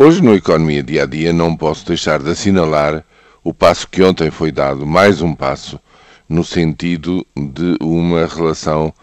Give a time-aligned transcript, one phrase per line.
[0.00, 3.04] Hoje, no Economia Dia a Dia, não posso deixar de assinalar
[3.42, 5.80] o passo que ontem foi dado, mais um passo,
[6.28, 8.94] no sentido de uma relação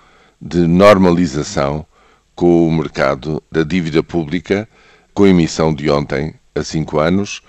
[0.42, 1.86] de normalização
[2.34, 4.70] com o mercado da dívida pública,
[5.13, 7.42] com a emissão de ontem, a cinco anos,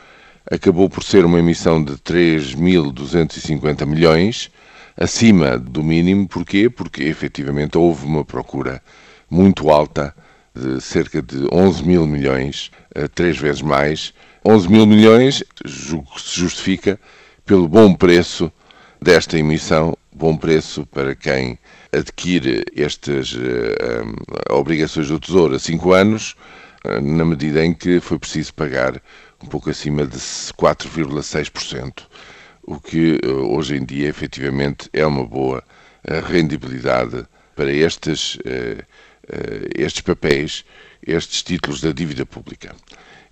[0.51, 4.51] acabou por ser uma emissão de 3.250 milhões,
[4.97, 6.27] acima do mínimo.
[6.27, 6.69] Porquê?
[6.69, 8.83] Porque efetivamente houve uma procura
[9.31, 10.13] muito alta
[10.57, 14.15] de cerca de 11 mil milhões, eh, três vezes mais.
[14.45, 16.99] 11 mil milhões julgo que se justifica
[17.45, 18.51] pelo bom preço
[19.01, 21.59] desta emissão, bom preço para quem
[21.93, 26.37] adquire estas uh, obrigações do Tesouro a 5 anos,
[26.85, 29.01] uh, na medida em que foi preciso pagar
[29.43, 32.05] um pouco acima de 4,6%,
[32.63, 35.63] o que hoje em dia efetivamente é uma boa
[36.29, 37.27] rendibilidade
[37.57, 38.85] para estes eh,
[39.77, 40.65] estes papéis,
[41.07, 42.75] estes títulos da dívida pública.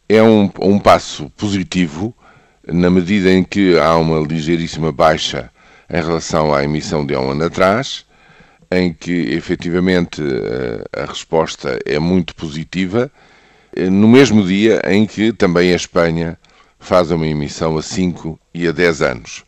[0.09, 2.15] É um, um passo positivo
[2.67, 5.51] na medida em que há uma ligeiríssima baixa
[5.91, 8.07] em relação à emissão de há um ano atrás,
[8.71, 13.11] em que efetivamente eh, a resposta é muito positiva,
[13.77, 16.39] eh, no mesmo dia em que também a Espanha
[16.79, 19.45] faz uma emissão a 5 e a 10 anos.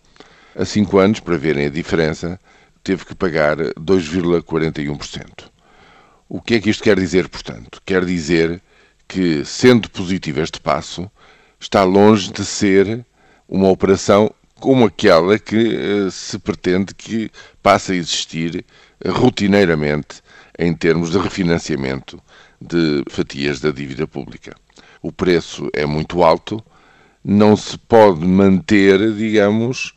[0.55, 2.39] A 5 anos, para verem a diferença,
[2.85, 5.56] teve que pagar 2,41%.
[6.29, 7.81] O que é que isto quer dizer, portanto?
[7.87, 8.61] Quer dizer
[9.07, 11.09] que, sendo positivo este passo,
[11.61, 13.07] está longe de ser
[13.49, 17.31] uma operação como aquela que uh, se pretende que
[17.63, 18.65] passe a existir
[19.07, 20.21] rotineiramente
[20.59, 22.21] em termos de refinanciamento
[22.61, 24.57] de fatias da dívida pública.
[25.01, 26.61] O preço é muito alto,
[27.23, 29.95] não se pode manter, digamos,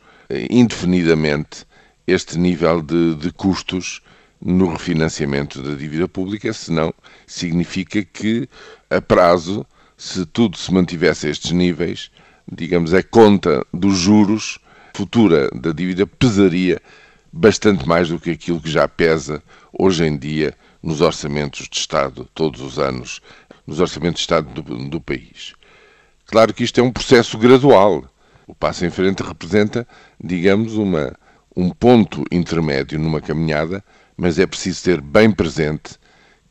[0.48, 1.66] indefinidamente
[2.06, 4.00] este nível de, de custos
[4.40, 6.94] no refinanciamento da dívida pública, senão
[7.26, 8.48] significa que
[8.88, 9.66] a prazo,
[9.96, 12.10] se tudo se mantivesse a estes níveis,
[12.50, 14.58] digamos, a conta dos juros
[14.94, 16.80] futura da dívida pesaria
[17.32, 19.42] bastante mais do que aquilo que já pesa
[19.72, 23.20] hoje em dia nos orçamentos de Estado, todos os anos,
[23.66, 25.54] nos orçamentos de Estado do, do país.
[26.26, 28.04] Claro que isto é um processo gradual.
[28.46, 29.86] O passo em frente representa,
[30.22, 31.12] digamos, uma,
[31.56, 33.84] um ponto intermédio numa caminhada
[34.20, 35.98] mas é preciso ter bem presente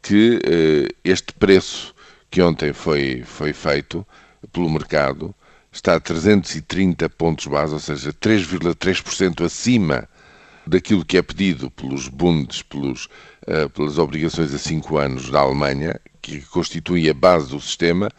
[0.02, 1.94] que eh, este preço
[2.32, 4.04] que ontem foi, foi feito
[4.52, 5.36] pelo mercado
[5.72, 10.10] está a 330 pontos base, ou seja, 3,3% acima
[10.66, 13.06] daquilo que é pedido pelos bundes, pelos,
[13.48, 18.10] uh, pelas obrigações a 5 anos da Alemanha, que constitui a base do sistema,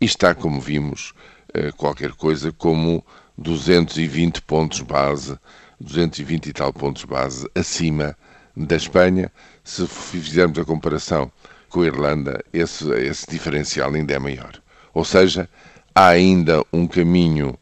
[0.00, 1.12] e está, como vimos,
[1.50, 3.04] uh, qualquer coisa como
[3.36, 5.38] 220 pontos base,
[5.78, 8.16] 220 e tal pontos base acima
[8.56, 9.30] da Espanha,
[9.62, 11.30] se fizermos a comparação
[11.68, 14.52] com a Irlanda, esse, esse diferencial ainda é maior.
[14.92, 15.48] Ou seja,
[15.94, 17.58] há ainda um caminho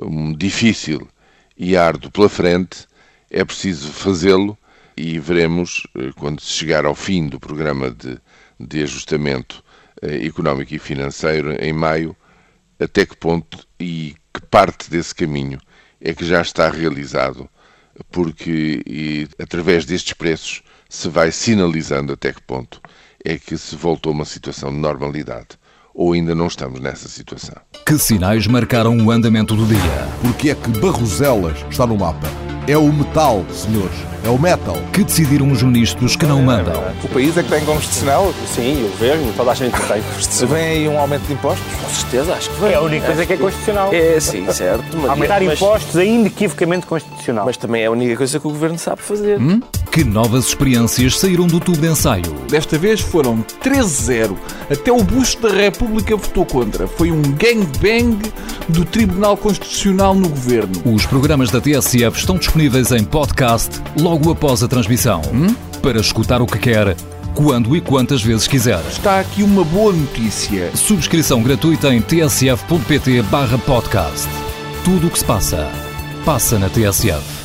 [0.00, 1.06] um, difícil
[1.56, 2.86] e árduo pela frente,
[3.30, 4.58] é preciso fazê-lo
[4.96, 8.18] e veremos, eh, quando se chegar ao fim do programa de,
[8.58, 9.62] de ajustamento
[10.02, 12.16] eh, económico e financeiro, em maio,
[12.80, 15.58] até que ponto e que parte desse caminho
[16.00, 17.48] é que já está realizado
[18.10, 22.80] porque e, através destes preços se vai sinalizando até que ponto
[23.24, 25.48] é que se voltou a uma situação de normalidade.
[25.94, 27.54] Ou ainda não estamos nessa situação.
[27.86, 29.78] Que sinais marcaram o andamento do dia?
[30.22, 32.28] Porque é que Barroselas está no mapa?
[32.66, 34.11] É o metal, senhores.
[34.24, 34.76] É o metal.
[34.92, 36.80] Que decidiram os ministros que não mandam?
[37.02, 38.32] O país é que tem constitucional?
[38.46, 40.54] Sim, o governo, toda a gente tem constitucional.
[40.54, 41.66] Vem aí um aumento de impostos?
[41.74, 42.70] Com certeza, acho que vem.
[42.70, 43.92] É a única coisa que é constitucional.
[43.92, 44.96] É, sim, certo.
[44.96, 47.46] Mas, Aumentar impostos é inequivocamente constitucional.
[47.46, 49.40] Mas também é a única coisa que o governo sabe fazer.
[49.40, 49.60] Hum?
[49.90, 52.32] Que novas experiências saíram do tubo de ensaio?
[52.48, 54.36] Desta vez foram 13-0.
[54.70, 56.86] Até o busto da República votou contra.
[56.86, 58.32] Foi um gangbang
[58.68, 60.72] do Tribunal Constitucional no governo.
[60.86, 63.82] Os programas da TSF estão disponíveis em podcast
[64.12, 65.22] logo após a transmissão.
[65.32, 65.56] Hum?
[65.80, 66.94] Para escutar o que quer,
[67.34, 68.78] quando e quantas vezes quiser.
[68.90, 70.70] Está aqui uma boa notícia.
[70.76, 74.28] Subscrição gratuita em tsf.pt/podcast.
[74.84, 75.66] Tudo o que se passa,
[76.26, 77.41] passa na TSF.